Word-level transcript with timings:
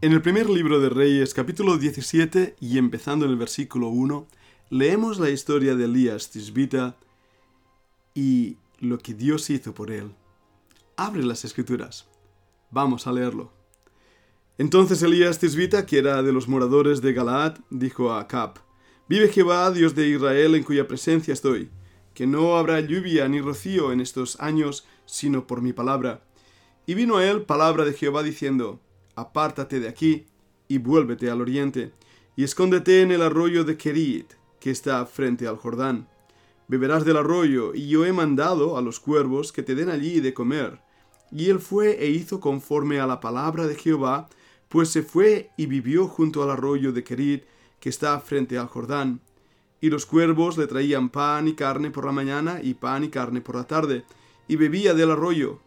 En 0.00 0.12
el 0.12 0.22
primer 0.22 0.48
libro 0.48 0.78
de 0.78 0.90
Reyes, 0.90 1.34
capítulo 1.34 1.76
17 1.76 2.54
y 2.60 2.78
empezando 2.78 3.24
en 3.24 3.32
el 3.32 3.36
versículo 3.36 3.88
1, 3.88 4.28
leemos 4.70 5.18
la 5.18 5.28
historia 5.28 5.74
de 5.74 5.86
Elías 5.86 6.30
Tisbita 6.30 6.96
y 8.14 8.58
lo 8.78 8.98
que 8.98 9.12
Dios 9.12 9.50
hizo 9.50 9.74
por 9.74 9.90
él. 9.90 10.12
Abre 10.96 11.24
las 11.24 11.44
escrituras. 11.44 12.06
Vamos 12.70 13.08
a 13.08 13.12
leerlo. 13.12 13.50
Entonces 14.56 15.02
Elías 15.02 15.40
Tisbita, 15.40 15.84
que 15.84 15.98
era 15.98 16.22
de 16.22 16.32
los 16.32 16.46
moradores 16.46 17.02
de 17.02 17.12
Galaad, 17.12 17.58
dijo 17.68 18.12
a 18.12 18.20
Acab, 18.20 18.60
Vive 19.08 19.26
Jehová, 19.26 19.68
Dios 19.72 19.96
de 19.96 20.06
Israel, 20.06 20.54
en 20.54 20.62
cuya 20.62 20.86
presencia 20.86 21.34
estoy, 21.34 21.70
que 22.14 22.28
no 22.28 22.56
habrá 22.56 22.78
lluvia 22.78 23.28
ni 23.28 23.40
rocío 23.40 23.90
en 23.90 24.00
estos 24.00 24.38
años, 24.38 24.86
sino 25.06 25.48
por 25.48 25.60
mi 25.60 25.72
palabra. 25.72 26.22
Y 26.86 26.94
vino 26.94 27.16
a 27.16 27.26
él 27.26 27.42
palabra 27.42 27.84
de 27.84 27.94
Jehová 27.94 28.22
diciendo, 28.22 28.80
Apártate 29.18 29.80
de 29.80 29.88
aquí, 29.88 30.26
y 30.68 30.78
vuélvete 30.78 31.28
al 31.28 31.40
oriente, 31.40 31.90
y 32.36 32.44
escóndete 32.44 33.02
en 33.02 33.10
el 33.10 33.20
arroyo 33.20 33.64
de 33.64 33.76
Kerit, 33.76 34.34
que 34.60 34.70
está 34.70 35.04
frente 35.06 35.48
al 35.48 35.56
Jordán. 35.56 36.06
Beberás 36.68 37.04
del 37.04 37.16
arroyo, 37.16 37.74
y 37.74 37.88
yo 37.88 38.06
he 38.06 38.12
mandado 38.12 38.78
a 38.78 38.80
los 38.80 39.00
cuervos 39.00 39.50
que 39.50 39.64
te 39.64 39.74
den 39.74 39.88
allí 39.88 40.20
de 40.20 40.34
comer. 40.34 40.80
Y 41.32 41.50
él 41.50 41.58
fue 41.58 42.00
e 42.00 42.10
hizo 42.10 42.38
conforme 42.38 43.00
a 43.00 43.08
la 43.08 43.18
palabra 43.18 43.66
de 43.66 43.74
Jehová, 43.74 44.28
pues 44.68 44.88
se 44.90 45.02
fue 45.02 45.50
y 45.56 45.66
vivió 45.66 46.06
junto 46.06 46.44
al 46.44 46.50
arroyo 46.50 46.92
de 46.92 47.02
Kerit, 47.02 47.42
que 47.80 47.88
está 47.88 48.20
frente 48.20 48.56
al 48.56 48.68
Jordán. 48.68 49.20
Y 49.80 49.90
los 49.90 50.06
cuervos 50.06 50.56
le 50.56 50.68
traían 50.68 51.08
pan 51.08 51.48
y 51.48 51.54
carne 51.54 51.90
por 51.90 52.06
la 52.06 52.12
mañana 52.12 52.60
y 52.62 52.74
pan 52.74 53.02
y 53.02 53.08
carne 53.08 53.40
por 53.40 53.56
la 53.56 53.66
tarde, 53.66 54.04
y 54.46 54.54
bebía 54.54 54.94
del 54.94 55.10
arroyo. 55.10 55.58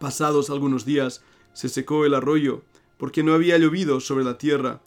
Pasados 0.00 0.50
algunos 0.50 0.84
días 0.84 1.22
se 1.56 1.70
secó 1.70 2.04
el 2.04 2.12
arroyo, 2.12 2.64
porque 2.98 3.22
no 3.22 3.32
había 3.32 3.56
llovido 3.56 4.00
sobre 4.00 4.24
la 4.24 4.36
tierra. 4.36 4.82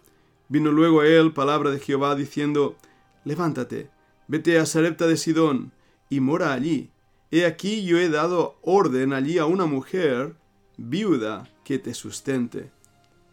Vino 0.49 0.71
luego 0.71 1.01
a 1.01 1.07
él 1.07 1.33
palabra 1.33 1.71
de 1.71 1.79
Jehová 1.79 2.13
diciendo, 2.13 2.77
Levántate, 3.25 3.89
vete 4.27 4.59
a 4.59 4.67
Sarepta 4.67 5.07
de 5.07 5.17
Sidón, 5.17 5.71
y 6.11 6.19
mora 6.19 6.53
allí. 6.53 6.91
He 7.31 7.47
aquí 7.47 7.83
yo 7.85 7.97
he 7.97 8.07
dado 8.07 8.59
orden 8.61 9.13
allí 9.13 9.39
a 9.39 9.47
una 9.47 9.65
mujer 9.65 10.35
viuda 10.77 11.49
que 11.63 11.79
te 11.79 11.95
sustente. 11.95 12.69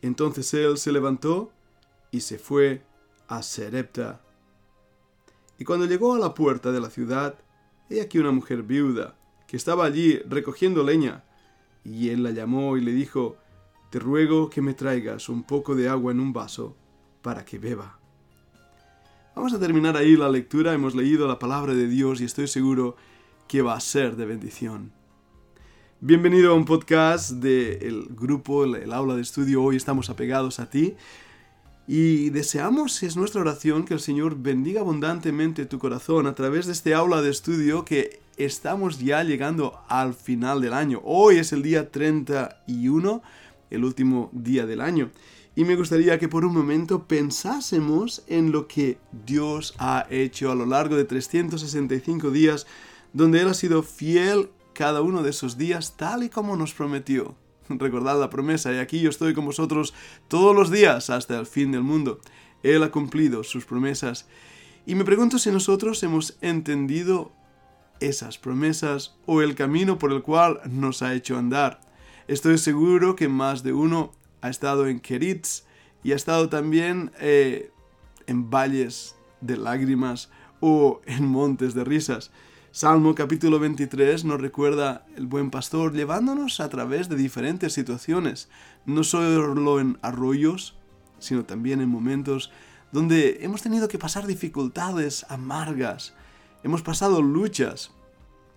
Entonces 0.00 0.55
él 0.55 0.78
se 0.78 0.91
levantó 0.91 1.53
y 2.10 2.20
se 2.20 2.38
fue 2.38 2.84
a 3.28 3.42
Serepta. 3.42 4.22
Y 5.58 5.64
cuando 5.64 5.84
llegó 5.84 6.14
a 6.14 6.19
la 6.19 6.32
puerta 6.32 6.72
de 6.72 6.80
la 6.80 6.88
ciudad, 6.88 7.34
he 7.91 8.00
aquí 8.00 8.19
una 8.19 8.32
mujer 8.32 8.62
viuda, 8.62 9.14
que 9.47 9.58
estaba 9.58 9.84
allí 9.84 10.20
recogiendo 10.20 10.82
leña, 10.82 11.22
y 11.86 12.10
él 12.10 12.22
la 12.22 12.32
llamó 12.32 12.76
y 12.76 12.80
le 12.80 12.92
dijo, 12.92 13.36
Te 13.90 13.98
ruego 13.98 14.50
que 14.50 14.62
me 14.62 14.74
traigas 14.74 15.28
un 15.28 15.44
poco 15.44 15.74
de 15.74 15.88
agua 15.88 16.12
en 16.12 16.20
un 16.20 16.32
vaso, 16.32 16.76
para 17.22 17.44
que 17.44 17.58
beba. 17.58 17.98
Vamos 19.34 19.52
a 19.52 19.58
terminar 19.58 19.96
ahí 19.96 20.16
la 20.16 20.28
lectura, 20.28 20.72
hemos 20.72 20.94
leído 20.94 21.28
la 21.28 21.38
palabra 21.38 21.74
de 21.74 21.86
Dios 21.86 22.20
y 22.20 22.24
estoy 22.24 22.48
seguro 22.48 22.96
que 23.46 23.62
va 23.62 23.74
a 23.74 23.80
ser 23.80 24.16
de 24.16 24.26
bendición. 24.26 24.92
Bienvenido 26.00 26.52
a 26.52 26.54
un 26.54 26.64
podcast 26.64 27.32
del 27.32 28.08
grupo, 28.10 28.64
el 28.64 28.92
aula 28.92 29.14
de 29.14 29.22
estudio. 29.22 29.62
Hoy 29.62 29.76
estamos 29.76 30.10
apegados 30.10 30.58
a 30.58 30.68
ti 30.68 30.96
y 31.86 32.30
deseamos, 32.30 33.02
es 33.02 33.16
nuestra 33.16 33.40
oración, 33.40 33.84
que 33.84 33.94
el 33.94 34.00
Señor 34.00 34.36
bendiga 34.36 34.80
abundantemente 34.80 35.66
tu 35.66 35.78
corazón 35.78 36.26
a 36.26 36.34
través 36.34 36.66
de 36.66 36.72
este 36.72 36.94
aula 36.94 37.22
de 37.22 37.30
estudio 37.30 37.84
que 37.84 38.20
estamos 38.36 38.98
ya 38.98 39.22
llegando 39.24 39.80
al 39.88 40.14
final 40.14 40.60
del 40.60 40.72
año. 40.72 41.00
Hoy 41.04 41.38
es 41.38 41.52
el 41.52 41.62
día 41.62 41.90
31, 41.90 43.22
el 43.70 43.84
último 43.84 44.30
día 44.32 44.66
del 44.66 44.80
año. 44.80 45.10
Y 45.54 45.64
me 45.64 45.76
gustaría 45.76 46.18
que 46.18 46.28
por 46.28 46.44
un 46.44 46.52
momento 46.52 47.08
pensásemos 47.08 48.22
en 48.26 48.52
lo 48.52 48.68
que 48.68 48.98
Dios 49.24 49.74
ha 49.78 50.06
hecho 50.10 50.50
a 50.50 50.54
lo 50.54 50.66
largo 50.66 50.96
de 50.96 51.04
365 51.04 52.30
días, 52.30 52.66
donde 53.14 53.41
Él 53.41 53.48
ha 53.48 53.54
sido 53.54 53.82
fiel 53.82 54.50
cada 54.75 55.00
uno 55.00 55.22
de 55.22 55.30
esos 55.30 55.56
días 55.56 55.96
tal 55.96 56.22
y 56.22 56.28
como 56.28 56.56
nos 56.56 56.75
prometió. 56.75 57.34
Recordad 57.70 58.20
la 58.20 58.28
promesa, 58.28 58.70
y 58.72 58.76
aquí 58.76 59.00
yo 59.00 59.08
estoy 59.08 59.32
con 59.32 59.46
vosotros 59.46 59.94
todos 60.28 60.54
los 60.54 60.70
días 60.70 61.08
hasta 61.08 61.38
el 61.38 61.46
fin 61.46 61.72
del 61.72 61.82
mundo. 61.82 62.20
Él 62.62 62.82
ha 62.82 62.91
cumplido 62.91 63.42
sus 63.42 63.64
promesas. 63.64 64.26
Y 64.84 64.94
me 64.94 65.04
pregunto 65.04 65.38
si 65.38 65.50
nosotros 65.50 66.02
hemos 66.02 66.36
entendido 66.42 67.32
esas 68.00 68.38
promesas 68.38 69.16
o 69.26 69.42
el 69.42 69.54
camino 69.54 69.98
por 69.98 70.12
el 70.12 70.22
cual 70.22 70.60
nos 70.68 71.02
ha 71.02 71.14
hecho 71.14 71.36
andar. 71.36 71.80
Estoy 72.28 72.58
seguro 72.58 73.16
que 73.16 73.28
más 73.28 73.62
de 73.62 73.72
uno 73.72 74.12
ha 74.40 74.48
estado 74.48 74.86
en 74.86 75.00
Keritz 75.00 75.64
y 76.02 76.12
ha 76.12 76.16
estado 76.16 76.48
también 76.48 77.12
eh, 77.20 77.70
en 78.26 78.50
valles 78.50 79.16
de 79.40 79.56
lágrimas 79.56 80.30
o 80.60 81.00
en 81.06 81.26
montes 81.26 81.74
de 81.74 81.84
risas. 81.84 82.30
Salmo 82.72 83.14
capítulo 83.14 83.58
23 83.58 84.24
nos 84.24 84.40
recuerda 84.40 85.06
el 85.16 85.26
buen 85.26 85.50
pastor 85.50 85.94
llevándonos 85.94 86.60
a 86.60 86.68
través 86.68 87.08
de 87.08 87.16
diferentes 87.16 87.72
situaciones, 87.72 88.50
no 88.84 89.02
solo 89.02 89.80
en 89.80 89.98
arroyos, 90.02 90.76
sino 91.18 91.44
también 91.44 91.80
en 91.80 91.88
momentos 91.88 92.52
donde 92.92 93.38
hemos 93.42 93.62
tenido 93.62 93.88
que 93.88 93.98
pasar 93.98 94.26
dificultades 94.26 95.24
amargas, 95.28 96.14
hemos 96.66 96.82
pasado 96.82 97.22
luchas. 97.22 97.93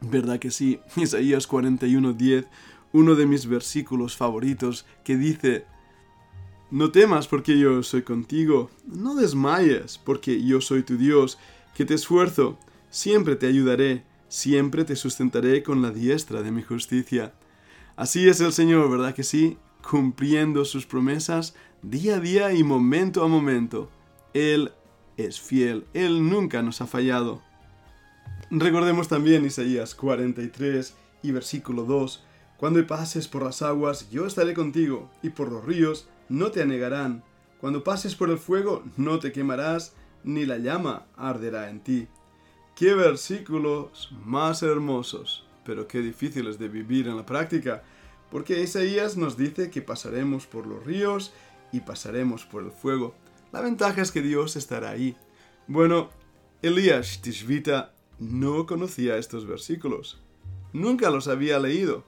¿Verdad 0.01 0.39
que 0.39 0.51
sí? 0.51 0.79
Isaías 0.97 1.47
41:10, 1.47 2.47
uno 2.91 3.15
de 3.15 3.25
mis 3.25 3.45
versículos 3.45 4.17
favoritos, 4.17 4.85
que 5.03 5.15
dice, 5.15 5.65
No 6.71 6.91
temas 6.91 7.27
porque 7.27 7.57
yo 7.57 7.81
soy 7.83 8.01
contigo, 8.01 8.69
no 8.85 9.15
desmayes 9.15 9.97
porque 9.97 10.43
yo 10.43 10.59
soy 10.59 10.83
tu 10.83 10.97
Dios, 10.97 11.37
que 11.75 11.85
te 11.85 11.93
esfuerzo, 11.93 12.57
siempre 12.89 13.35
te 13.35 13.47
ayudaré 13.47 14.03
siempre 14.29 14.85
te 14.85 14.95
sustentaré 14.95 15.63
con 15.63 15.81
la 15.81 15.91
diestra 15.91 16.41
de 16.41 16.51
mi 16.51 16.61
justicia. 16.61 17.33
Así 17.95 18.29
es 18.29 18.39
el 18.39 18.53
Señor, 18.53 18.89
¿verdad 18.89 19.13
que 19.13 19.23
sí? 19.23 19.57
Cumpliendo 19.87 20.63
sus 20.63 20.85
promesas 20.85 21.55
día 21.81 22.17
a 22.17 22.19
día 22.19 22.53
y 22.53 22.63
momento 22.63 23.23
a 23.23 23.27
momento. 23.27 23.89
Él 24.33 24.71
es 25.17 25.41
fiel, 25.41 25.85
Él 25.93 26.29
nunca 26.29 26.61
nos 26.61 26.79
ha 26.79 26.87
fallado. 26.87 27.41
Recordemos 28.51 29.07
también 29.07 29.45
Isaías 29.45 29.93
43 29.93 30.95
y 31.21 31.31
versículo 31.31 31.83
2. 31.83 32.23
Cuando 32.57 32.85
pases 32.87 33.27
por 33.27 33.43
las 33.43 33.61
aguas, 33.61 34.09
yo 34.09 34.25
estaré 34.25 34.55
contigo, 34.55 35.11
y 35.21 35.29
por 35.29 35.51
los 35.51 35.63
ríos 35.63 36.09
no 36.29 36.49
te 36.49 36.63
anegarán. 36.63 37.23
Cuando 37.61 37.83
pases 37.83 38.15
por 38.15 38.31
el 38.31 38.39
fuego, 38.39 38.83
no 38.97 39.19
te 39.19 39.31
quemarás, 39.31 39.93
ni 40.23 40.47
la 40.47 40.57
llama 40.57 41.05
arderá 41.15 41.69
en 41.69 41.81
ti. 41.81 42.07
Qué 42.75 42.95
versículos 42.95 44.11
más 44.25 44.63
hermosos, 44.63 45.45
pero 45.63 45.87
qué 45.87 45.99
difíciles 45.99 46.57
de 46.57 46.69
vivir 46.69 47.07
en 47.07 47.17
la 47.17 47.27
práctica, 47.27 47.83
porque 48.31 48.63
Isaías 48.63 49.15
nos 49.15 49.37
dice 49.37 49.69
que 49.69 49.83
pasaremos 49.83 50.47
por 50.47 50.65
los 50.65 50.83
ríos 50.83 51.33
y 51.71 51.81
pasaremos 51.81 52.45
por 52.45 52.63
el 52.63 52.71
fuego. 52.71 53.13
La 53.51 53.61
ventaja 53.61 54.01
es 54.01 54.11
que 54.11 54.23
Dios 54.23 54.55
estará 54.55 54.89
ahí. 54.89 55.15
Bueno, 55.67 56.09
Elías 56.63 57.21
Tishvita 57.21 57.93
no 58.19 58.65
conocía 58.65 59.17
estos 59.17 59.45
versículos. 59.45 60.19
Nunca 60.73 61.09
los 61.09 61.27
había 61.27 61.59
leído. 61.59 62.03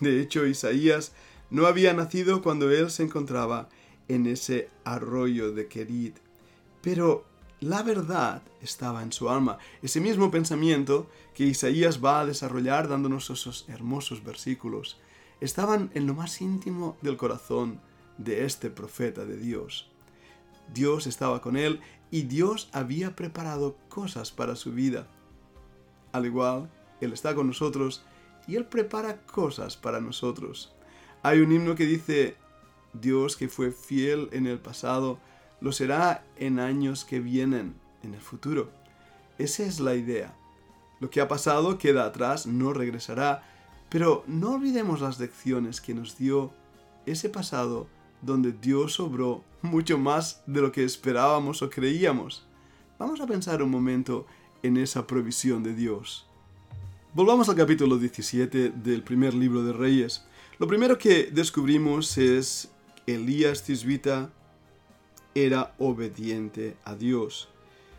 De 0.00 0.20
hecho, 0.20 0.46
Isaías 0.46 1.12
no 1.50 1.66
había 1.66 1.94
nacido 1.94 2.42
cuando 2.42 2.70
él 2.70 2.90
se 2.90 3.04
encontraba 3.04 3.68
en 4.08 4.26
ese 4.26 4.68
arroyo 4.84 5.52
de 5.52 5.68
Kerit. 5.68 6.16
Pero 6.82 7.24
la 7.60 7.82
verdad 7.82 8.42
estaba 8.62 9.02
en 9.02 9.12
su 9.12 9.30
alma. 9.30 9.58
Ese 9.82 10.00
mismo 10.00 10.30
pensamiento 10.30 11.08
que 11.34 11.44
Isaías 11.44 12.04
va 12.04 12.20
a 12.20 12.26
desarrollar 12.26 12.88
dándonos 12.88 13.30
esos 13.30 13.64
hermosos 13.68 14.22
versículos, 14.22 14.98
estaban 15.40 15.90
en 15.94 16.06
lo 16.06 16.14
más 16.14 16.40
íntimo 16.40 16.96
del 17.02 17.16
corazón 17.16 17.80
de 18.16 18.44
este 18.44 18.70
profeta 18.70 19.24
de 19.24 19.36
Dios. 19.36 19.90
Dios 20.72 21.06
estaba 21.06 21.40
con 21.40 21.56
él 21.56 21.80
y 22.10 22.22
Dios 22.22 22.68
había 22.72 23.16
preparado 23.16 23.76
cosas 23.88 24.32
para 24.32 24.56
su 24.56 24.72
vida. 24.72 25.08
Al 26.12 26.26
igual, 26.26 26.70
Él 27.00 27.12
está 27.12 27.34
con 27.34 27.46
nosotros 27.46 28.04
y 28.46 28.56
Él 28.56 28.64
prepara 28.66 29.22
cosas 29.22 29.76
para 29.76 30.00
nosotros. 30.00 30.72
Hay 31.22 31.40
un 31.40 31.52
himno 31.52 31.74
que 31.74 31.86
dice, 31.86 32.36
Dios 32.92 33.36
que 33.36 33.48
fue 33.48 33.70
fiel 33.70 34.28
en 34.32 34.46
el 34.46 34.58
pasado, 34.58 35.18
lo 35.60 35.72
será 35.72 36.24
en 36.36 36.58
años 36.58 37.04
que 37.04 37.20
vienen, 37.20 37.74
en 38.02 38.14
el 38.14 38.20
futuro. 38.20 38.70
Esa 39.38 39.64
es 39.64 39.80
la 39.80 39.94
idea. 39.94 40.36
Lo 41.00 41.10
que 41.10 41.20
ha 41.20 41.28
pasado 41.28 41.78
queda 41.78 42.04
atrás, 42.04 42.46
no 42.46 42.72
regresará, 42.72 43.42
pero 43.88 44.24
no 44.26 44.54
olvidemos 44.54 45.00
las 45.00 45.18
lecciones 45.18 45.80
que 45.80 45.94
nos 45.94 46.18
dio 46.18 46.52
ese 47.06 47.28
pasado 47.28 47.86
donde 48.20 48.52
Dios 48.52 48.98
obró 49.00 49.44
mucho 49.62 49.98
más 49.98 50.42
de 50.46 50.60
lo 50.60 50.72
que 50.72 50.84
esperábamos 50.84 51.62
o 51.62 51.70
creíamos. 51.70 52.46
Vamos 52.98 53.20
a 53.20 53.26
pensar 53.26 53.62
un 53.62 53.70
momento 53.70 54.26
en 54.62 54.76
esa 54.76 55.06
provisión 55.06 55.62
de 55.62 55.74
Dios. 55.74 56.26
Volvamos 57.14 57.48
al 57.48 57.56
capítulo 57.56 57.98
17 57.98 58.70
del 58.70 59.02
primer 59.02 59.34
libro 59.34 59.62
de 59.62 59.72
Reyes. 59.72 60.24
Lo 60.58 60.66
primero 60.66 60.98
que 60.98 61.30
descubrimos 61.32 62.18
es 62.18 62.70
Elías 63.06 63.64
Tisbita 63.64 64.30
era 65.34 65.74
obediente 65.78 66.76
a 66.84 66.94
Dios. 66.94 67.48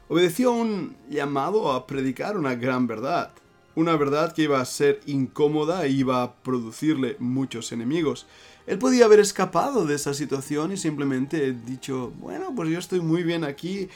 Obedeció 0.08 0.52
un 0.52 0.96
llamado 1.10 1.72
a 1.72 1.86
predicar 1.88 2.38
una 2.38 2.56
gran 2.56 2.88
verdad. 2.88 3.32
Una 3.76 3.96
verdad 3.96 4.34
que 4.34 4.44
iba 4.44 4.60
a 4.60 4.66
ser 4.66 5.00
incómoda 5.06 5.86
e 5.86 5.90
iba 5.90 6.24
a 6.24 6.34
producirle 6.36 7.16
muchos 7.20 7.72
enemigos. 7.72 8.26
Él 8.68 8.78
podía 8.78 9.06
haber 9.06 9.20
escapado 9.20 9.86
de 9.86 9.96
esa 9.96 10.14
situación 10.14 10.72
y 10.72 10.78
simplemente 10.78 11.54
dicho, 11.54 12.12
bueno, 12.20 12.54
pues 12.56 12.70
yo 12.70 12.80
estoy 12.80 13.00
muy 13.00 13.24
bien 13.24 13.44
aquí 13.44 13.88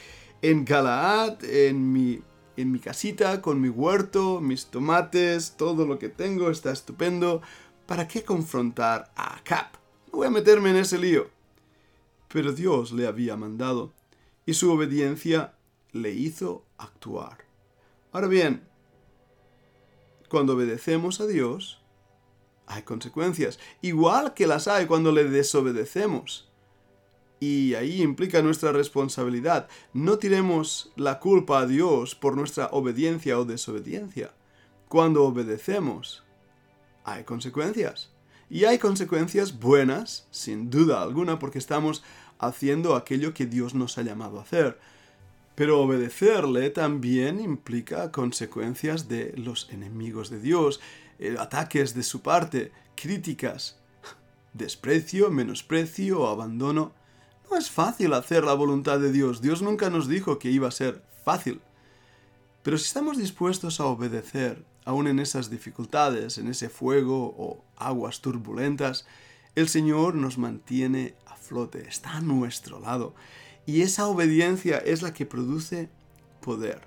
en 0.42 0.64
Galaad, 0.64 1.44
en 1.44 1.92
mi, 1.92 2.20
en 2.56 2.72
mi 2.72 2.78
casita, 2.78 3.42
con 3.42 3.60
mi 3.60 3.68
huerto, 3.68 4.40
mis 4.40 4.66
tomates, 4.66 5.56
todo 5.56 5.86
lo 5.86 5.98
que 5.98 6.08
tengo 6.08 6.50
está 6.50 6.70
estupendo. 6.70 7.42
¿Para 7.86 8.08
qué 8.08 8.24
confrontar 8.24 9.12
a 9.16 9.40
Cap? 9.44 9.74
No 10.12 10.18
voy 10.18 10.26
a 10.28 10.30
meterme 10.30 10.70
en 10.70 10.76
ese 10.76 10.98
lío. 10.98 11.28
Pero 12.28 12.52
Dios 12.52 12.92
le 12.92 13.06
había 13.06 13.36
mandado, 13.36 13.92
y 14.46 14.54
su 14.54 14.70
obediencia 14.72 15.54
le 15.92 16.12
hizo 16.12 16.64
actuar. 16.78 17.38
Ahora 18.12 18.28
bien, 18.28 18.62
cuando 20.28 20.54
obedecemos 20.54 21.20
a 21.20 21.26
Dios, 21.26 21.80
hay 22.66 22.82
consecuencias, 22.82 23.58
igual 23.82 24.34
que 24.34 24.46
las 24.46 24.68
hay 24.68 24.86
cuando 24.86 25.12
le 25.12 25.24
desobedecemos. 25.24 26.48
Y 27.40 27.74
ahí 27.74 28.02
implica 28.02 28.42
nuestra 28.42 28.72
responsabilidad. 28.72 29.68
No 29.92 30.18
tiremos 30.18 30.92
la 30.96 31.18
culpa 31.18 31.60
a 31.60 31.66
Dios 31.66 32.14
por 32.14 32.36
nuestra 32.36 32.68
obediencia 32.68 33.38
o 33.38 33.44
desobediencia. 33.44 34.32
Cuando 34.88 35.24
obedecemos, 35.24 36.22
hay 37.04 37.24
consecuencias. 37.24 38.10
Y 38.48 38.64
hay 38.64 38.78
consecuencias 38.78 39.58
buenas, 39.58 40.26
sin 40.30 40.70
duda 40.70 41.02
alguna, 41.02 41.38
porque 41.38 41.58
estamos 41.58 42.02
haciendo 42.38 42.94
aquello 42.94 43.34
que 43.34 43.46
Dios 43.46 43.74
nos 43.74 43.98
ha 43.98 44.02
llamado 44.02 44.38
a 44.38 44.42
hacer. 44.42 44.78
Pero 45.54 45.80
obedecerle 45.80 46.70
también 46.70 47.40
implica 47.40 48.10
consecuencias 48.10 49.08
de 49.08 49.32
los 49.36 49.70
enemigos 49.70 50.30
de 50.30 50.40
Dios, 50.40 50.80
eh, 51.18 51.36
ataques 51.38 51.94
de 51.94 52.02
su 52.02 52.22
parte, 52.22 52.72
críticas, 52.96 53.78
desprecio, 54.52 55.30
menosprecio 55.30 56.26
abandono. 56.26 56.92
No 57.50 57.56
es 57.56 57.70
fácil 57.70 58.12
hacer 58.14 58.44
la 58.44 58.54
voluntad 58.54 58.98
de 58.98 59.12
Dios. 59.12 59.40
Dios 59.40 59.62
nunca 59.62 59.90
nos 59.90 60.08
dijo 60.08 60.38
que 60.38 60.50
iba 60.50 60.68
a 60.68 60.72
ser 60.72 61.02
fácil. 61.24 61.60
Pero 62.62 62.78
si 62.78 62.86
estamos 62.86 63.18
dispuestos 63.18 63.78
a 63.80 63.86
obedecer, 63.86 64.64
aun 64.84 65.06
en 65.06 65.18
esas 65.18 65.50
dificultades, 65.50 66.38
en 66.38 66.48
ese 66.48 66.68
fuego 66.68 67.34
o 67.36 67.64
aguas 67.76 68.20
turbulentas, 68.20 69.06
el 69.54 69.68
Señor 69.68 70.14
nos 70.14 70.38
mantiene 70.38 71.14
a 71.26 71.36
flote, 71.36 71.86
está 71.86 72.16
a 72.16 72.20
nuestro 72.20 72.80
lado. 72.80 73.14
Y 73.66 73.82
esa 73.82 74.06
obediencia 74.06 74.78
es 74.78 75.02
la 75.02 75.12
que 75.12 75.26
produce 75.26 75.90
poder. 76.40 76.82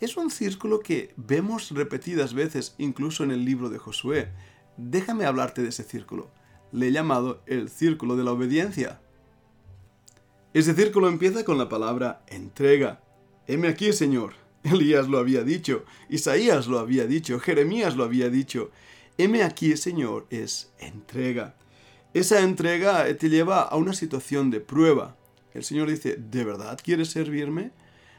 Es 0.00 0.16
un 0.16 0.30
círculo 0.30 0.80
que 0.80 1.12
vemos 1.16 1.70
repetidas 1.70 2.34
veces 2.34 2.74
incluso 2.78 3.24
en 3.24 3.30
el 3.30 3.44
libro 3.44 3.68
de 3.68 3.78
Josué. 3.78 4.30
Déjame 4.76 5.24
hablarte 5.24 5.62
de 5.62 5.68
ese 5.68 5.84
círculo. 5.84 6.30
Le 6.70 6.88
he 6.88 6.92
llamado 6.92 7.42
el 7.46 7.68
círculo 7.68 8.16
de 8.16 8.24
la 8.24 8.32
obediencia. 8.32 9.00
Ese 10.58 10.74
círculo 10.74 11.06
empieza 11.06 11.44
con 11.44 11.56
la 11.56 11.68
palabra 11.68 12.24
entrega. 12.26 13.00
Heme 13.46 13.68
aquí, 13.68 13.92
Señor. 13.92 14.32
Elías 14.64 15.06
lo 15.06 15.18
había 15.18 15.44
dicho, 15.44 15.84
Isaías 16.08 16.66
lo 16.66 16.80
había 16.80 17.06
dicho, 17.06 17.38
Jeremías 17.38 17.94
lo 17.94 18.02
había 18.02 18.28
dicho. 18.28 18.72
Heme 19.18 19.44
aquí, 19.44 19.76
Señor, 19.76 20.26
es 20.30 20.72
entrega. 20.80 21.54
Esa 22.12 22.40
entrega 22.40 23.06
te 23.16 23.28
lleva 23.28 23.62
a 23.62 23.76
una 23.76 23.92
situación 23.92 24.50
de 24.50 24.58
prueba. 24.58 25.16
El 25.54 25.62
Señor 25.62 25.90
dice, 25.90 26.16
¿de 26.16 26.42
verdad 26.42 26.76
quieres 26.82 27.10
servirme? 27.10 27.70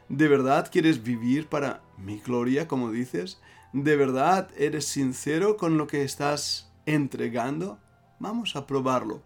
¿De 0.07 0.29
verdad 0.29 0.69
quieres 0.71 1.03
vivir 1.03 1.47
para 1.47 1.81
mi 1.97 2.19
gloria, 2.19 2.69
como 2.69 2.89
dices? 2.89 3.41
¿De 3.73 3.97
verdad 3.97 4.49
eres 4.57 4.85
sincero 4.85 5.57
con 5.57 5.77
lo 5.77 5.87
que 5.87 6.03
estás 6.03 6.71
entregando? 6.85 7.79
Vamos 8.17 8.55
a 8.55 8.65
probarlo. 8.65 9.23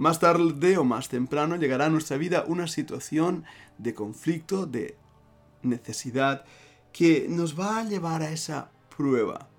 Más 0.00 0.18
tarde 0.18 0.78
o 0.78 0.84
más 0.84 1.10
temprano 1.10 1.56
llegará 1.56 1.84
a 1.84 1.90
nuestra 1.90 2.16
vida 2.16 2.44
una 2.46 2.68
situación 2.68 3.44
de 3.76 3.92
conflicto, 3.92 4.64
de 4.64 4.96
necesidad, 5.62 6.46
que 6.90 7.26
nos 7.28 7.60
va 7.60 7.80
a 7.80 7.84
llevar 7.84 8.22
a 8.22 8.30
esa 8.30 8.70
prueba. 8.96 9.50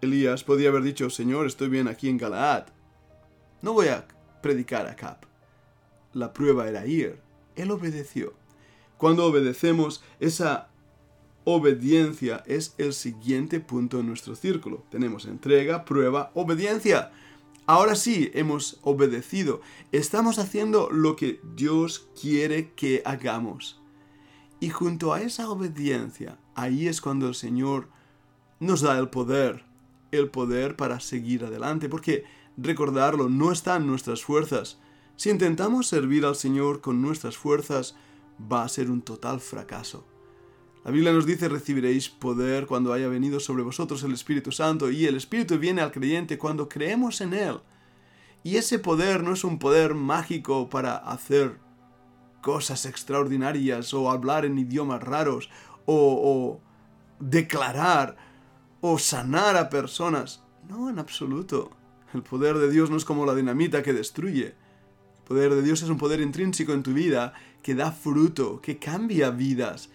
Elías 0.00 0.44
podía 0.44 0.70
haber 0.70 0.82
dicho, 0.82 1.10
Señor, 1.10 1.46
estoy 1.46 1.68
bien 1.68 1.88
aquí 1.88 2.08
en 2.08 2.16
Galaad. 2.16 2.68
No 3.60 3.74
voy 3.74 3.88
a 3.88 4.06
predicar 4.40 4.86
a 4.86 4.96
Cap. 4.96 5.26
La 6.14 6.32
prueba 6.32 6.66
era 6.66 6.86
ir. 6.86 7.20
Él 7.54 7.70
obedeció. 7.70 8.32
Cuando 8.96 9.26
obedecemos, 9.26 10.02
esa 10.20 10.70
obediencia 11.44 12.42
es 12.46 12.74
el 12.78 12.94
siguiente 12.94 13.60
punto 13.60 14.00
en 14.00 14.06
nuestro 14.06 14.36
círculo. 14.36 14.86
Tenemos 14.90 15.26
entrega, 15.26 15.84
prueba, 15.84 16.30
obediencia. 16.32 17.12
Ahora 17.66 17.94
sí, 17.94 18.30
hemos 18.34 18.78
obedecido. 18.82 19.62
Estamos 19.90 20.38
haciendo 20.38 20.90
lo 20.90 21.16
que 21.16 21.40
Dios 21.56 22.08
quiere 22.20 22.72
que 22.74 23.02
hagamos. 23.06 23.80
Y 24.60 24.68
junto 24.68 25.14
a 25.14 25.22
esa 25.22 25.48
obediencia, 25.48 26.38
ahí 26.54 26.88
es 26.88 27.00
cuando 27.00 27.26
el 27.26 27.34
Señor 27.34 27.88
nos 28.60 28.82
da 28.82 28.98
el 28.98 29.08
poder, 29.08 29.64
el 30.10 30.30
poder 30.30 30.76
para 30.76 31.00
seguir 31.00 31.44
adelante, 31.44 31.88
porque 31.88 32.24
recordarlo, 32.58 33.30
no 33.30 33.50
está 33.50 33.76
en 33.76 33.86
nuestras 33.86 34.22
fuerzas. 34.22 34.78
Si 35.16 35.30
intentamos 35.30 35.86
servir 35.86 36.26
al 36.26 36.36
Señor 36.36 36.82
con 36.82 37.00
nuestras 37.00 37.36
fuerzas, 37.38 37.96
va 38.40 38.62
a 38.62 38.68
ser 38.68 38.90
un 38.90 39.00
total 39.00 39.40
fracaso. 39.40 40.06
La 40.84 40.90
Biblia 40.90 41.12
nos 41.12 41.24
dice 41.24 41.48
recibiréis 41.48 42.10
poder 42.10 42.66
cuando 42.66 42.92
haya 42.92 43.08
venido 43.08 43.40
sobre 43.40 43.62
vosotros 43.62 44.02
el 44.02 44.12
Espíritu 44.12 44.52
Santo 44.52 44.90
y 44.90 45.06
el 45.06 45.16
Espíritu 45.16 45.58
viene 45.58 45.80
al 45.80 45.90
creyente 45.90 46.36
cuando 46.36 46.68
creemos 46.68 47.22
en 47.22 47.32
Él. 47.32 47.60
Y 48.42 48.56
ese 48.56 48.78
poder 48.78 49.22
no 49.22 49.32
es 49.32 49.44
un 49.44 49.58
poder 49.58 49.94
mágico 49.94 50.68
para 50.68 50.96
hacer 50.96 51.58
cosas 52.42 52.84
extraordinarias 52.84 53.94
o 53.94 54.10
hablar 54.10 54.44
en 54.44 54.58
idiomas 54.58 55.02
raros 55.02 55.48
o, 55.86 56.20
o 56.22 56.60
declarar 57.18 58.18
o 58.82 58.98
sanar 58.98 59.56
a 59.56 59.70
personas. 59.70 60.44
No, 60.68 60.90
en 60.90 60.98
absoluto. 60.98 61.70
El 62.12 62.22
poder 62.22 62.58
de 62.58 62.70
Dios 62.70 62.90
no 62.90 62.98
es 62.98 63.06
como 63.06 63.24
la 63.24 63.34
dinamita 63.34 63.82
que 63.82 63.94
destruye. 63.94 64.48
El 64.48 65.24
poder 65.26 65.54
de 65.54 65.62
Dios 65.62 65.80
es 65.80 65.88
un 65.88 65.96
poder 65.96 66.20
intrínseco 66.20 66.74
en 66.74 66.82
tu 66.82 66.92
vida 66.92 67.32
que 67.62 67.74
da 67.74 67.90
fruto, 67.90 68.60
que 68.60 68.78
cambia 68.78 69.30
vidas. 69.30 69.88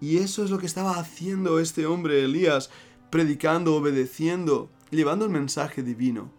Y 0.00 0.18
eso 0.18 0.44
es 0.44 0.50
lo 0.50 0.58
que 0.58 0.66
estaba 0.66 0.98
haciendo 0.98 1.58
este 1.58 1.86
hombre 1.86 2.24
Elías, 2.24 2.70
predicando, 3.10 3.76
obedeciendo, 3.76 4.70
llevando 4.90 5.24
el 5.24 5.30
mensaje 5.30 5.82
divino. 5.82 6.30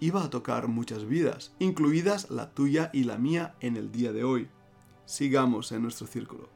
Iba 0.00 0.24
a 0.24 0.30
tocar 0.30 0.68
muchas 0.68 1.06
vidas, 1.06 1.54
incluidas 1.58 2.30
la 2.30 2.50
tuya 2.52 2.90
y 2.92 3.04
la 3.04 3.18
mía 3.18 3.54
en 3.60 3.76
el 3.76 3.90
día 3.92 4.12
de 4.12 4.24
hoy. 4.24 4.48
Sigamos 5.06 5.72
en 5.72 5.82
nuestro 5.82 6.06
círculo. 6.06 6.48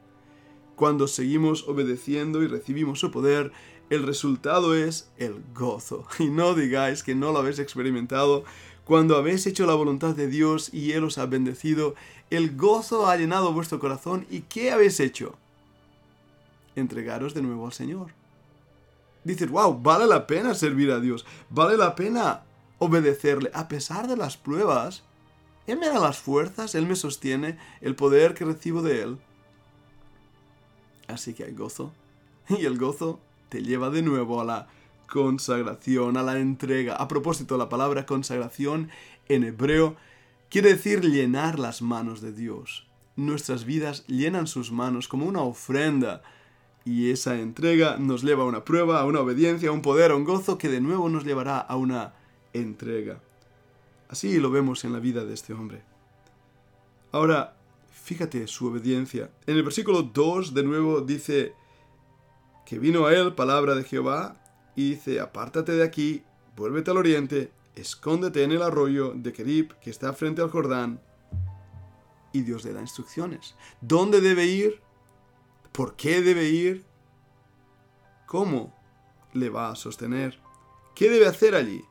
Cuando 0.75 1.07
seguimos 1.07 1.67
obedeciendo 1.67 2.43
y 2.43 2.47
recibimos 2.47 2.99
su 2.99 3.11
poder, 3.11 3.51
el 3.89 4.03
resultado 4.03 4.73
es 4.73 5.11
el 5.17 5.43
gozo. 5.53 6.07
Y 6.19 6.29
no 6.29 6.53
digáis 6.53 7.03
que 7.03 7.13
no 7.13 7.31
lo 7.31 7.39
habéis 7.39 7.59
experimentado. 7.59 8.45
Cuando 8.85 9.15
habéis 9.17 9.45
hecho 9.47 9.65
la 9.65 9.73
voluntad 9.73 10.15
de 10.15 10.27
Dios 10.27 10.73
y 10.73 10.93
Él 10.93 11.03
os 11.03 11.17
ha 11.17 11.25
bendecido, 11.25 11.95
el 12.29 12.55
gozo 12.55 13.07
ha 13.07 13.17
llenado 13.17 13.53
vuestro 13.53 13.79
corazón. 13.79 14.25
¿Y 14.29 14.41
qué 14.41 14.71
habéis 14.71 14.99
hecho? 14.99 15.37
Entregaros 16.75 17.33
de 17.33 17.41
nuevo 17.41 17.65
al 17.65 17.73
Señor. 17.73 18.13
Dices, 19.23 19.49
wow, 19.49 19.79
vale 19.81 20.07
la 20.07 20.25
pena 20.25 20.53
servir 20.53 20.91
a 20.91 20.99
Dios. 20.99 21.25
Vale 21.49 21.77
la 21.77 21.95
pena 21.95 22.43
obedecerle. 22.79 23.51
A 23.53 23.67
pesar 23.67 24.07
de 24.07 24.17
las 24.17 24.37
pruebas, 24.37 25.03
Él 25.67 25.77
me 25.77 25.87
da 25.87 25.99
las 25.99 26.17
fuerzas, 26.17 26.73
Él 26.73 26.87
me 26.87 26.95
sostiene, 26.95 27.57
el 27.81 27.95
poder 27.95 28.33
que 28.33 28.45
recibo 28.45 28.81
de 28.81 29.03
Él. 29.03 29.17
Así 31.07 31.33
que 31.33 31.43
hay 31.43 31.53
gozo. 31.53 31.93
Y 32.49 32.65
el 32.65 32.77
gozo 32.77 33.19
te 33.49 33.61
lleva 33.61 33.89
de 33.89 34.01
nuevo 34.01 34.41
a 34.41 34.45
la 34.45 34.67
consagración, 35.07 36.17
a 36.17 36.23
la 36.23 36.39
entrega. 36.39 36.95
A 36.95 37.07
propósito, 37.07 37.57
la 37.57 37.69
palabra 37.69 38.05
consagración 38.05 38.89
en 39.27 39.43
hebreo 39.43 39.95
quiere 40.49 40.69
decir 40.69 41.01
llenar 41.01 41.59
las 41.59 41.81
manos 41.81 42.21
de 42.21 42.31
Dios. 42.33 42.87
Nuestras 43.15 43.65
vidas 43.65 44.05
llenan 44.07 44.47
sus 44.47 44.71
manos 44.71 45.07
como 45.07 45.25
una 45.25 45.41
ofrenda. 45.41 46.23
Y 46.83 47.11
esa 47.11 47.39
entrega 47.39 47.97
nos 47.97 48.23
lleva 48.23 48.43
a 48.43 48.47
una 48.47 48.65
prueba, 48.65 48.99
a 48.99 49.05
una 49.05 49.19
obediencia, 49.19 49.69
a 49.69 49.73
un 49.73 49.81
poder, 49.81 50.11
a 50.11 50.15
un 50.15 50.23
gozo 50.23 50.57
que 50.57 50.69
de 50.69 50.81
nuevo 50.81 51.09
nos 51.09 51.23
llevará 51.23 51.59
a 51.59 51.75
una 51.75 52.13
entrega. 52.53 53.21
Así 54.09 54.39
lo 54.39 54.51
vemos 54.51 54.83
en 54.83 54.93
la 54.93 54.99
vida 54.99 55.23
de 55.23 55.33
este 55.33 55.53
hombre. 55.53 55.83
Ahora, 57.11 57.55
fíjate 57.91 58.47
su 58.47 58.67
obediencia. 58.67 59.29
En 59.45 59.57
el 59.57 59.63
versículo 59.63 60.01
2 60.01 60.53
de 60.53 60.63
nuevo 60.63 61.01
dice, 61.01 61.53
que 62.65 62.79
vino 62.79 63.05
a 63.05 63.13
él 63.13 63.35
palabra 63.35 63.75
de 63.75 63.83
Jehová 63.83 64.41
y 64.75 64.91
dice, 64.91 65.19
apártate 65.19 65.73
de 65.73 65.83
aquí, 65.83 66.23
vuélvete 66.55 66.91
al 66.91 66.97
oriente, 66.97 67.51
escóndete 67.75 68.43
en 68.43 68.53
el 68.53 68.61
arroyo 68.61 69.13
de 69.13 69.33
Kerib 69.33 69.75
que 69.79 69.89
está 69.89 70.13
frente 70.13 70.41
al 70.41 70.49
Jordán, 70.49 71.01
y 72.33 72.43
Dios 72.43 72.63
le 72.63 72.73
da 72.73 72.81
instrucciones. 72.81 73.55
¿Dónde 73.81 74.21
debe 74.21 74.45
ir? 74.45 74.81
¿Por 75.71 75.95
qué 75.95 76.21
debe 76.21 76.49
ir? 76.49 76.85
¿Cómo 78.25 78.73
le 79.33 79.49
va 79.49 79.69
a 79.69 79.75
sostener? 79.75 80.39
¿Qué 80.95 81.09
debe 81.09 81.27
hacer 81.27 81.55
allí? 81.55 81.83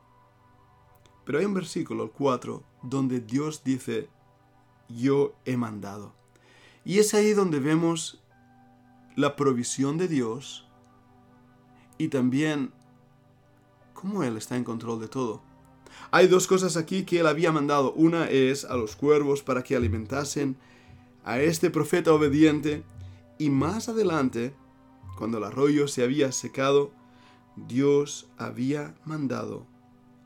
Pero 1.25 1.39
hay 1.39 1.45
un 1.45 1.53
versículo, 1.53 2.03
el 2.03 2.11
4, 2.11 2.63
donde 2.83 3.19
Dios 3.19 3.63
dice, 3.63 4.09
yo 4.89 5.33
he 5.45 5.57
mandado. 5.57 6.13
Y 6.83 6.99
es 6.99 7.13
ahí 7.13 7.33
donde 7.33 7.59
vemos 7.59 8.21
la 9.15 9.35
provisión 9.35 9.97
de 9.97 10.07
Dios 10.07 10.67
y 11.97 12.07
también 12.07 12.73
cómo 13.93 14.23
Él 14.23 14.37
está 14.37 14.57
en 14.57 14.63
control 14.63 14.99
de 14.99 15.07
todo. 15.07 15.41
Hay 16.11 16.27
dos 16.27 16.47
cosas 16.47 16.77
aquí 16.77 17.03
que 17.03 17.19
Él 17.19 17.27
había 17.27 17.51
mandado. 17.51 17.93
Una 17.93 18.29
es 18.29 18.65
a 18.65 18.75
los 18.75 18.95
cuervos 18.95 19.43
para 19.43 19.63
que 19.63 19.75
alimentasen 19.75 20.57
a 21.23 21.39
este 21.39 21.69
profeta 21.69 22.13
obediente 22.13 22.83
y 23.41 23.49
más 23.49 23.89
adelante, 23.89 24.53
cuando 25.17 25.39
el 25.39 25.45
arroyo 25.45 25.87
se 25.87 26.03
había 26.03 26.31
secado, 26.31 26.91
Dios 27.55 28.29
había 28.37 28.93
mandado 29.03 29.65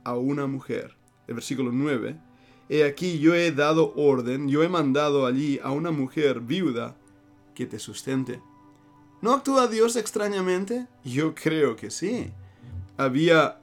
a 0.03 0.17
una 0.17 0.47
mujer. 0.47 0.97
El 1.25 1.35
versículo 1.35 1.71
9. 1.71 2.19
He 2.67 2.83
aquí 2.83 3.19
yo 3.19 3.33
he 3.33 3.53
dado 3.53 3.93
orden, 3.95 4.49
yo 4.49 4.63
he 4.63 4.67
mandado 4.67 5.25
allí 5.25 5.61
a 5.63 5.71
una 5.71 5.91
mujer 5.91 6.41
viuda 6.41 6.97
que 7.53 7.65
te 7.65 7.79
sustente. 7.79 8.41
¿No 9.21 9.31
actúa 9.31 9.67
Dios 9.67 9.95
extrañamente? 9.95 10.87
Yo 11.05 11.35
creo 11.35 11.77
que 11.77 11.91
sí. 11.91 12.33
Había 12.97 13.61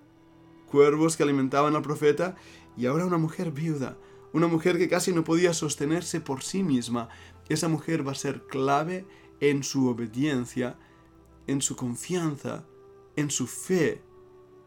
cuervos 0.70 1.18
que 1.18 1.24
alimentaban 1.24 1.76
al 1.76 1.82
profeta 1.82 2.36
y 2.74 2.86
ahora 2.86 3.04
una 3.04 3.18
mujer 3.18 3.50
viuda, 3.50 3.98
una 4.32 4.46
mujer 4.46 4.78
que 4.78 4.88
casi 4.88 5.12
no 5.12 5.24
podía 5.24 5.52
sostenerse 5.52 6.22
por 6.22 6.42
sí 6.42 6.62
misma. 6.62 7.10
Esa 7.50 7.68
mujer 7.68 8.06
va 8.06 8.12
a 8.12 8.14
ser 8.14 8.46
clave 8.46 9.04
en 9.42 9.64
su 9.64 9.88
obediencia, 9.88 10.78
en 11.48 11.60
su 11.62 11.74
confianza, 11.74 12.64
en 13.16 13.28
su 13.28 13.48
fe, 13.48 14.00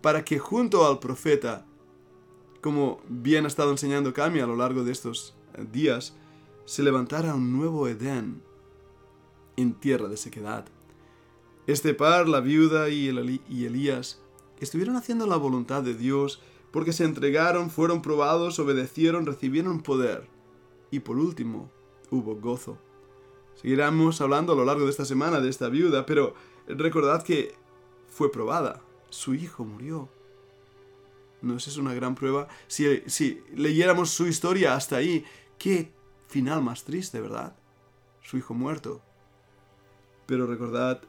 para 0.01 0.25
que 0.25 0.38
junto 0.38 0.86
al 0.86 1.00
profeta, 1.00 1.65
como 2.62 3.00
bien 3.08 3.46
ha 3.46 3.48
estado 3.48 3.72
enseñando 3.72 4.13
Cami 4.13 4.41
a 4.41 4.46
lo 4.46 4.58
largo 4.58 4.84
de 4.84 4.91
estos 4.91 5.34
días, 5.72 6.13
se 6.65 6.84
levantara 6.84 7.36
un 7.36 7.53
nuevo 7.53 7.88
Edén 7.88 8.44
en 9.55 9.74
tierra 9.75 10.10
de 10.10 10.17
sequedad. 10.17 10.65
Este 11.67 11.94
par, 11.94 12.27
la 12.27 12.41
viuda 12.41 12.89
y, 12.89 13.41
y 13.48 13.65
Elías, 13.65 14.22
estuvieron 14.60 14.98
haciendo 14.98 15.25
la 15.25 15.38
voluntad 15.38 15.84
de 15.84 15.94
Dios 15.94 16.41
porque 16.72 16.91
se 16.91 17.05
entregaron, 17.05 17.70
fueron 17.70 18.01
probados, 18.01 18.60
obedecieron, 18.60 19.25
recibieron 19.25 19.82
poder. 19.82 20.27
Y 20.91 21.00
por 21.00 21.17
último, 21.17 21.72
hubo 22.12 22.36
gozo. 22.36 22.77
Seguiremos 23.62 24.21
hablando 24.21 24.53
a 24.53 24.55
lo 24.55 24.65
largo 24.65 24.85
de 24.85 24.91
esta 24.91 25.05
semana 25.05 25.39
de 25.39 25.50
esta 25.50 25.69
viuda, 25.69 26.05
pero 26.05 26.33
recordad 26.67 27.24
que 27.24 27.55
fue 28.09 28.31
probada. 28.31 28.81
Su 29.09 29.33
hijo 29.33 29.63
murió. 29.63 30.09
¿No 31.41 31.57
es 31.57 31.77
una 31.77 31.93
gran 31.93 32.15
prueba? 32.15 32.47
Si, 32.67 33.03
si 33.07 33.43
leyéramos 33.53 34.09
su 34.09 34.27
historia 34.27 34.75
hasta 34.75 34.97
ahí, 34.97 35.25
qué 35.57 35.91
final 36.27 36.62
más 36.62 36.83
triste, 36.83 37.21
¿verdad? 37.21 37.55
Su 38.21 38.38
hijo 38.38 38.53
muerto. 38.53 39.01
Pero 40.25 40.47
recordad 40.47 41.01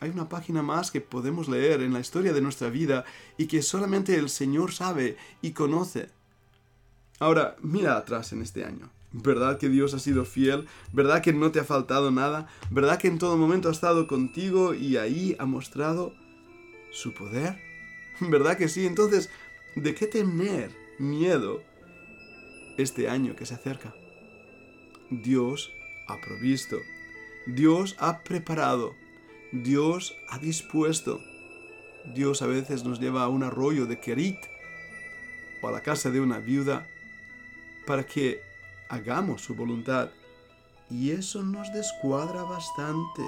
hay 0.00 0.10
una 0.10 0.28
página 0.28 0.62
más 0.62 0.90
que 0.90 1.00
podemos 1.00 1.48
leer 1.48 1.80
en 1.80 1.92
la 1.92 2.00
historia 2.00 2.32
de 2.32 2.40
nuestra 2.40 2.68
vida 2.68 3.04
y 3.36 3.46
que 3.46 3.62
solamente 3.62 4.16
el 4.16 4.28
Señor 4.28 4.72
sabe 4.72 5.16
y 5.40 5.52
conoce. 5.52 6.10
Ahora, 7.18 7.56
mira 7.60 7.96
atrás 7.96 8.32
en 8.32 8.42
este 8.42 8.64
año. 8.64 8.90
¿Verdad 9.12 9.58
que 9.58 9.68
Dios 9.68 9.94
ha 9.94 9.98
sido 9.98 10.24
fiel? 10.24 10.66
¿Verdad 10.92 11.22
que 11.22 11.32
no 11.32 11.52
te 11.52 11.60
ha 11.60 11.64
faltado 11.64 12.10
nada? 12.10 12.48
¿Verdad 12.70 12.98
que 12.98 13.08
en 13.08 13.18
todo 13.18 13.36
momento 13.36 13.68
ha 13.68 13.72
estado 13.72 14.06
contigo 14.06 14.74
y 14.74 14.96
ahí 14.96 15.36
ha 15.38 15.46
mostrado 15.46 16.14
su 16.90 17.14
poder? 17.14 17.58
¿Verdad 18.20 18.56
que 18.56 18.68
sí? 18.68 18.86
Entonces, 18.86 19.30
¿de 19.74 19.94
qué 19.94 20.06
tener 20.06 20.70
miedo 20.98 21.62
este 22.76 23.08
año 23.08 23.36
que 23.36 23.46
se 23.46 23.54
acerca? 23.54 23.94
Dios 25.10 25.72
ha 26.08 26.20
provisto. 26.20 26.78
Dios 27.46 27.96
ha 27.98 28.24
preparado 28.24 28.92
Dios 29.52 30.16
ha 30.28 30.38
dispuesto. 30.38 31.20
Dios 32.14 32.42
a 32.42 32.46
veces 32.46 32.84
nos 32.84 33.00
lleva 33.00 33.22
a 33.22 33.28
un 33.28 33.42
arroyo 33.42 33.86
de 33.86 33.98
Kerit 33.98 34.38
o 35.62 35.68
a 35.68 35.72
la 35.72 35.82
casa 35.82 36.10
de 36.10 36.20
una 36.20 36.38
viuda 36.38 36.86
para 37.86 38.04
que 38.04 38.40
hagamos 38.88 39.42
su 39.42 39.54
voluntad. 39.54 40.08
Y 40.90 41.10
eso 41.10 41.42
nos 41.42 41.72
descuadra 41.72 42.42
bastante. 42.44 43.22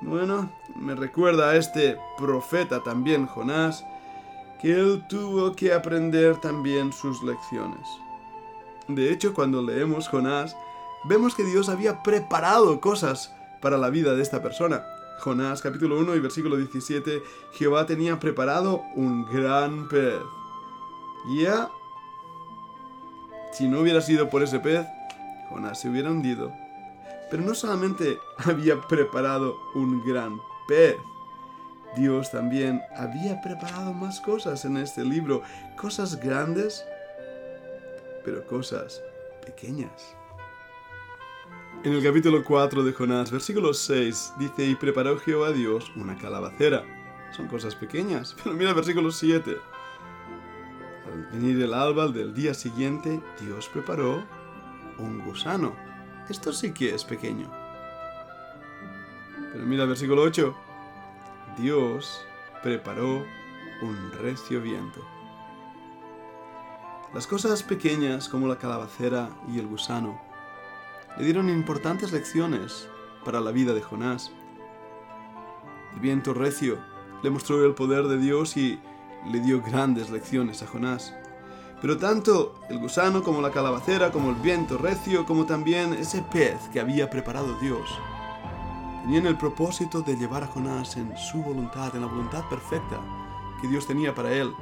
Bueno, 0.00 0.50
me 0.74 0.94
recuerda 0.94 1.50
a 1.50 1.56
este 1.56 1.96
profeta 2.18 2.82
también, 2.82 3.26
Jonás, 3.26 3.84
que 4.60 4.72
él 4.72 5.04
tuvo 5.08 5.54
que 5.54 5.72
aprender 5.72 6.40
también 6.40 6.92
sus 6.92 7.22
lecciones. 7.22 7.86
De 8.88 9.12
hecho, 9.12 9.32
cuando 9.32 9.62
leemos 9.62 10.08
Jonás, 10.08 10.56
vemos 11.04 11.34
que 11.34 11.44
Dios 11.44 11.68
había 11.68 12.02
preparado 12.02 12.80
cosas 12.80 13.32
para 13.60 13.78
la 13.78 13.90
vida 13.90 14.14
de 14.14 14.22
esta 14.22 14.42
persona. 14.42 14.84
Jonás 15.20 15.62
capítulo 15.62 16.00
1 16.00 16.16
y 16.16 16.20
versículo 16.20 16.56
17, 16.56 17.22
Jehová 17.52 17.86
tenía 17.86 18.18
preparado 18.18 18.82
un 18.96 19.24
gran 19.24 19.88
pez. 19.88 20.20
Ya, 21.36 21.70
si 23.52 23.68
no 23.68 23.80
hubiera 23.80 24.00
sido 24.00 24.28
por 24.28 24.42
ese 24.42 24.58
pez, 24.58 24.86
Jonás 25.48 25.80
se 25.80 25.88
hubiera 25.88 26.10
hundido. 26.10 26.52
Pero 27.30 27.42
no 27.42 27.54
solamente 27.54 28.18
había 28.38 28.80
preparado 28.80 29.56
un 29.74 30.04
gran 30.04 30.40
pez, 30.66 30.96
Dios 31.96 32.30
también 32.30 32.82
había 32.96 33.40
preparado 33.42 33.92
más 33.92 34.20
cosas 34.20 34.64
en 34.64 34.78
este 34.78 35.04
libro, 35.04 35.42
cosas 35.76 36.18
grandes, 36.18 36.84
pero 38.24 38.46
cosas 38.46 39.02
pequeñas. 39.44 40.16
En 41.84 41.92
el 41.92 42.02
capítulo 42.02 42.42
4 42.44 42.84
de 42.84 42.92
Jonás, 42.92 43.30
versículo 43.30 43.74
6, 43.74 44.34
dice, 44.38 44.64
y 44.64 44.74
preparó 44.76 45.18
Jehová 45.18 45.50
Dios 45.52 45.90
una 45.96 46.16
calabacera. 46.16 46.84
Son 47.36 47.48
cosas 47.48 47.74
pequeñas, 47.74 48.36
pero 48.42 48.54
mira 48.54 48.70
el 48.70 48.76
versículo 48.76 49.10
7. 49.10 49.56
Venir 51.32 51.62
el 51.62 51.72
alba 51.72 52.08
del 52.08 52.34
día 52.34 52.52
siguiente, 52.52 53.22
Dios 53.40 53.68
preparó 53.72 54.22
un 54.98 55.24
gusano. 55.24 55.74
Esto 56.28 56.52
sí 56.52 56.72
que 56.72 56.94
es 56.94 57.04
pequeño. 57.04 57.50
Pero 59.52 59.64
mira 59.64 59.84
el 59.84 59.88
versículo 59.88 60.22
8. 60.22 60.54
Dios 61.56 62.24
preparó 62.62 63.24
un 63.80 64.12
recio 64.20 64.60
viento. 64.60 65.00
Las 67.14 67.26
cosas 67.26 67.62
pequeñas 67.62 68.28
como 68.28 68.46
la 68.46 68.58
calabacera 68.58 69.30
y 69.48 69.58
el 69.58 69.66
gusano 69.66 70.20
le 71.18 71.24
dieron 71.24 71.50
importantes 71.50 72.12
lecciones 72.12 72.88
para 73.24 73.40
la 73.40 73.52
vida 73.52 73.74
de 73.74 73.82
Jonás. 73.82 74.32
El 75.94 76.00
viento 76.00 76.32
recio 76.32 76.78
le 77.22 77.30
mostró 77.30 77.64
el 77.64 77.74
poder 77.74 78.04
de 78.04 78.18
Dios 78.18 78.56
y 78.56 78.80
le 79.30 79.40
dio 79.40 79.62
grandes 79.62 80.10
lecciones 80.10 80.62
a 80.62 80.66
Jonás. 80.66 81.14
Pero 81.82 81.98
tanto 81.98 82.54
el 82.68 82.78
gusano 82.78 83.24
como 83.24 83.42
la 83.42 83.50
calabacera, 83.50 84.12
como 84.12 84.30
el 84.30 84.36
viento 84.36 84.78
recio, 84.78 85.26
como 85.26 85.46
también 85.46 85.92
ese 85.94 86.22
pez 86.22 86.68
que 86.72 86.78
había 86.78 87.10
preparado 87.10 87.58
Dios, 87.58 87.98
tenían 89.02 89.26
el 89.26 89.36
propósito 89.36 90.00
de 90.00 90.16
llevar 90.16 90.44
a 90.44 90.46
Jonás 90.46 90.96
en 90.96 91.12
su 91.18 91.42
voluntad, 91.42 91.94
en 91.96 92.02
la 92.02 92.06
voluntad 92.06 92.48
perfecta 92.48 93.00
que 93.60 93.66
Dios 93.66 93.84
tenía 93.88 94.14
para 94.14 94.32
él. 94.32 94.54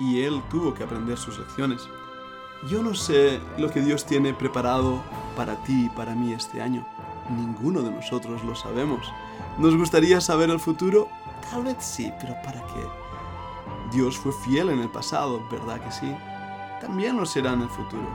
Y 0.00 0.22
él 0.22 0.42
tuvo 0.48 0.72
que 0.72 0.84
aprender 0.84 1.18
sus 1.18 1.38
lecciones. 1.38 1.82
Yo 2.70 2.82
no 2.82 2.94
sé 2.94 3.38
lo 3.58 3.70
que 3.70 3.82
Dios 3.82 4.06
tiene 4.06 4.32
preparado 4.32 5.02
para 5.36 5.62
ti 5.64 5.84
y 5.84 5.90
para 5.90 6.14
mí 6.14 6.32
este 6.32 6.62
año. 6.62 6.86
Ninguno 7.28 7.82
de 7.82 7.90
nosotros 7.90 8.42
lo 8.42 8.54
sabemos. 8.54 9.12
¿Nos 9.58 9.76
gustaría 9.76 10.18
saber 10.22 10.48
el 10.48 10.60
futuro? 10.60 11.08
Tal 11.50 11.64
vez 11.64 11.76
sí, 11.80 12.10
pero 12.18 12.34
¿para 12.42 12.60
qué? 12.68 13.07
Dios 13.92 14.16
fue 14.16 14.32
fiel 14.32 14.70
en 14.70 14.80
el 14.80 14.88
pasado, 14.88 15.46
¿verdad 15.50 15.80
que 15.80 15.92
sí? 15.92 16.14
También 16.80 17.16
lo 17.16 17.26
será 17.26 17.52
en 17.52 17.62
el 17.62 17.68
futuro. 17.68 18.08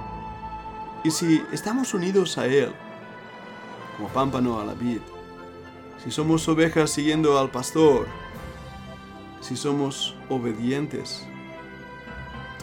Y 1.03 1.11
si 1.11 1.43
estamos 1.51 1.93
unidos 1.93 2.37
a 2.37 2.45
Él, 2.45 2.73
como 3.97 4.09
pámpano 4.09 4.59
a 4.59 4.65
la 4.65 4.73
vid, 4.73 5.01
si 6.03 6.11
somos 6.11 6.47
ovejas 6.47 6.91
siguiendo 6.91 7.37
al 7.39 7.49
pastor, 7.49 8.07
si 9.41 9.55
somos 9.55 10.15
obedientes 10.29 11.27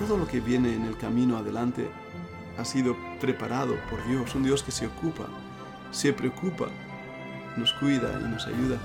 todo 0.01 0.17
lo 0.17 0.27
que 0.27 0.41
viene 0.41 0.75
en 0.75 0.87
el 0.87 0.97
camino 0.97 1.37
adelante 1.37 1.91
ha 2.57 2.65
sido 2.65 2.97
preparado 3.21 3.77
por 3.91 4.03
Dios, 4.09 4.35
un 4.35 4.43
Dios 4.43 4.63
que 4.63 4.73
se 4.73 4.87
ocupa, 4.87 5.25
se 5.91 6.15
preocupa, 6.15 6.69
nos 7.57 7.75
cuida 7.75 8.19
y 8.19 8.29
nos 8.29 8.47
ayuda. 8.47 8.79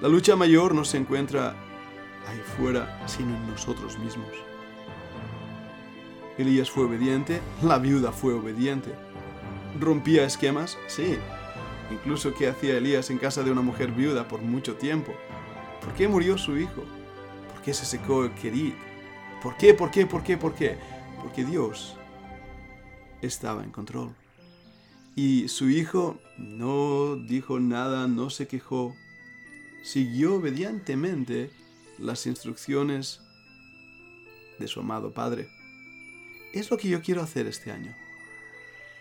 La 0.00 0.08
lucha 0.08 0.36
mayor 0.36 0.76
no 0.76 0.84
se 0.84 0.98
encuentra 0.98 1.56
ahí 2.28 2.40
fuera, 2.56 3.02
sino 3.06 3.36
en 3.36 3.46
nosotros 3.46 3.98
mismos. 3.98 4.30
Elías 6.38 6.70
fue 6.70 6.84
obediente, 6.84 7.40
la 7.62 7.78
viuda 7.78 8.12
fue 8.12 8.34
obediente. 8.34 8.90
¿Rompía 9.78 10.24
esquemas? 10.24 10.78
Sí. 10.86 11.18
Incluso 11.90 12.32
qué 12.34 12.48
hacía 12.48 12.78
Elías 12.78 13.10
en 13.10 13.18
casa 13.18 13.42
de 13.42 13.50
una 13.50 13.60
mujer 13.60 13.92
viuda 13.92 14.26
por 14.26 14.40
mucho 14.40 14.76
tiempo. 14.76 15.12
¿Por 15.82 15.92
qué 15.94 16.08
murió 16.08 16.38
su 16.38 16.56
hijo? 16.56 16.84
¿Por 17.52 17.62
qué 17.62 17.74
se 17.74 17.84
secó 17.84 18.24
el 18.24 18.32
querid? 18.32 18.72
¿Por 19.42 19.56
qué? 19.56 19.74
¿Por 19.74 19.90
qué? 19.90 20.06
¿Por 20.06 20.22
qué? 20.22 20.36
¿Por 20.36 20.54
qué? 20.54 20.78
Porque 21.20 21.44
Dios 21.44 21.96
estaba 23.20 23.62
en 23.62 23.70
control. 23.70 24.14
Y 25.14 25.48
su 25.48 25.68
hijo 25.68 26.18
no 26.38 27.16
dijo 27.16 27.60
nada, 27.60 28.08
no 28.08 28.30
se 28.30 28.48
quejó, 28.48 28.94
siguió 29.82 30.36
obedientemente 30.36 31.50
las 31.98 32.26
instrucciones 32.26 33.20
de 34.58 34.68
su 34.68 34.80
amado 34.80 35.12
Padre. 35.12 35.48
Es 36.52 36.70
lo 36.70 36.76
que 36.76 36.88
yo 36.88 37.02
quiero 37.02 37.22
hacer 37.22 37.46
este 37.46 37.70
año. 37.70 37.94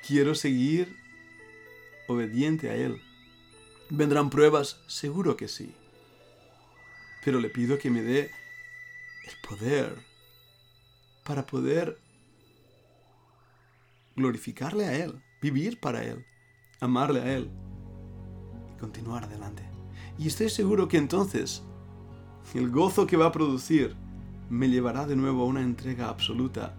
Quiero 0.07 0.35
seguir 0.35 0.95
obediente 2.07 2.69
a 2.69 2.75
Él. 2.75 3.01
¿Vendrán 3.89 4.29
pruebas? 4.29 4.79
Seguro 4.87 5.35
que 5.35 5.47
sí. 5.47 5.73
Pero 7.23 7.39
le 7.39 7.49
pido 7.49 7.77
que 7.77 7.89
me 7.89 8.01
dé 8.01 8.31
el 9.27 9.47
poder 9.47 9.95
para 11.23 11.45
poder 11.45 11.99
glorificarle 14.15 14.85
a 14.85 14.95
Él, 14.95 15.21
vivir 15.41 15.79
para 15.79 16.03
Él, 16.03 16.25
amarle 16.79 17.21
a 17.21 17.35
Él 17.35 17.51
y 18.73 18.79
continuar 18.79 19.25
adelante. 19.25 19.63
Y 20.17 20.27
estoy 20.27 20.49
seguro 20.49 20.87
que 20.87 20.97
entonces 20.97 21.63
el 22.53 22.69
gozo 22.69 23.07
que 23.07 23.17
va 23.17 23.27
a 23.27 23.31
producir 23.31 23.95
me 24.49 24.69
llevará 24.69 25.07
de 25.07 25.15
nuevo 25.15 25.43
a 25.43 25.45
una 25.45 25.61
entrega 25.61 26.09
absoluta 26.09 26.75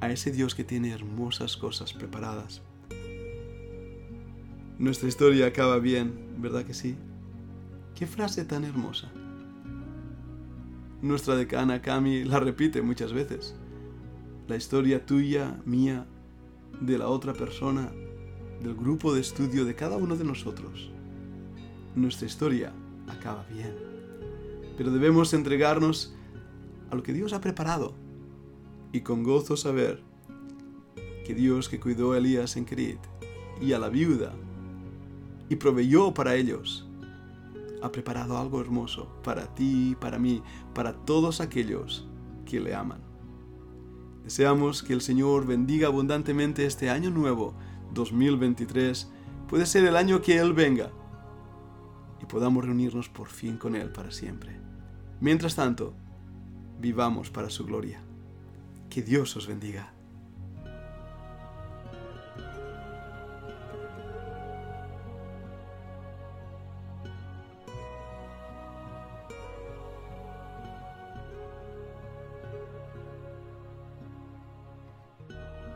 a 0.00 0.10
ese 0.10 0.30
Dios 0.30 0.54
que 0.54 0.64
tiene 0.64 0.92
hermosas 0.92 1.56
cosas 1.56 1.92
preparadas. 1.92 2.62
Nuestra 4.78 5.08
historia 5.08 5.46
acaba 5.46 5.78
bien, 5.78 6.34
¿verdad 6.38 6.64
que 6.64 6.74
sí? 6.74 6.96
Qué 7.94 8.06
frase 8.06 8.44
tan 8.44 8.64
hermosa. 8.64 9.10
Nuestra 11.00 11.36
decana 11.36 11.82
Cami 11.82 12.24
la 12.24 12.40
repite 12.40 12.82
muchas 12.82 13.12
veces. 13.12 13.54
La 14.48 14.56
historia 14.56 15.04
tuya, 15.06 15.60
mía, 15.64 16.06
de 16.80 16.98
la 16.98 17.08
otra 17.08 17.34
persona, 17.34 17.92
del 18.62 18.74
grupo 18.74 19.14
de 19.14 19.20
estudio 19.20 19.64
de 19.64 19.74
cada 19.74 19.96
uno 19.96 20.16
de 20.16 20.24
nosotros. 20.24 20.90
Nuestra 21.94 22.26
historia 22.26 22.72
acaba 23.06 23.44
bien. 23.52 23.93
Pero 24.76 24.90
debemos 24.90 25.32
entregarnos 25.34 26.14
a 26.90 26.94
lo 26.94 27.02
que 27.02 27.12
Dios 27.12 27.32
ha 27.32 27.40
preparado 27.40 27.94
y 28.92 29.00
con 29.00 29.22
gozo 29.22 29.56
saber 29.56 30.02
que 31.24 31.34
Dios 31.34 31.68
que 31.68 31.80
cuidó 31.80 32.12
a 32.12 32.18
Elías 32.18 32.56
en 32.56 32.64
Crit 32.64 33.00
y 33.60 33.72
a 33.72 33.78
la 33.78 33.88
viuda 33.88 34.32
y 35.48 35.56
proveyó 35.56 36.14
para 36.14 36.34
ellos, 36.34 36.88
ha 37.82 37.92
preparado 37.92 38.38
algo 38.38 38.60
hermoso 38.60 39.08
para 39.22 39.54
ti 39.54 39.96
para 40.00 40.18
mí, 40.18 40.42
para 40.74 40.92
todos 40.92 41.40
aquellos 41.40 42.06
que 42.44 42.60
le 42.60 42.74
aman. 42.74 43.00
Deseamos 44.24 44.82
que 44.82 44.94
el 44.94 45.02
Señor 45.02 45.46
bendiga 45.46 45.88
abundantemente 45.88 46.64
este 46.64 46.88
año 46.88 47.10
nuevo, 47.10 47.54
2023. 47.92 49.10
Puede 49.48 49.66
ser 49.66 49.84
el 49.84 49.96
año 49.96 50.22
que 50.22 50.38
Él 50.38 50.54
venga 50.54 50.90
y 52.22 52.26
podamos 52.26 52.64
reunirnos 52.64 53.10
por 53.10 53.28
fin 53.28 53.58
con 53.58 53.76
Él 53.76 53.92
para 53.92 54.10
siempre. 54.10 54.63
Mientras 55.20 55.54
tanto, 55.54 55.94
vivamos 56.80 57.30
para 57.30 57.50
su 57.50 57.64
gloria. 57.64 58.02
Que 58.90 59.02
Dios 59.02 59.36
os 59.36 59.46
bendiga. 59.46 59.93